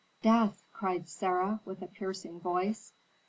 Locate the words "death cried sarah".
0.23-1.61